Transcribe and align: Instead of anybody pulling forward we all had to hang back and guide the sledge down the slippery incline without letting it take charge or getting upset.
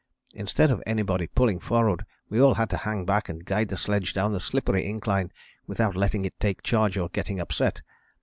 Instead 0.33 0.71
of 0.71 0.81
anybody 0.87 1.27
pulling 1.27 1.59
forward 1.59 2.05
we 2.27 2.41
all 2.41 2.55
had 2.55 2.71
to 2.71 2.77
hang 2.77 3.05
back 3.05 3.29
and 3.29 3.45
guide 3.45 3.67
the 3.69 3.77
sledge 3.77 4.15
down 4.15 4.31
the 4.31 4.39
slippery 4.39 4.83
incline 4.83 5.31
without 5.67 5.95
letting 5.95 6.25
it 6.25 6.33
take 6.39 6.63
charge 6.63 6.97
or 6.97 7.07
getting 7.09 7.39
upset. 7.39 7.83